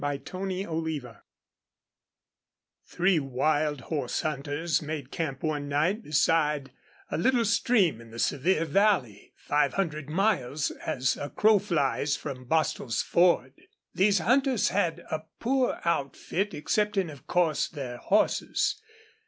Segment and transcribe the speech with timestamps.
[0.03, 0.49] CHAPTER
[0.79, 1.05] IV
[2.87, 6.71] Three wild horse hunters made camp one night beside
[7.11, 12.45] a little stream in the Sevier Valley, five hundred miles, as a crow flies, from
[12.47, 13.53] Bostil's Ford.
[13.93, 18.81] These hunters had a poor outfit, excepting, of course, their horses.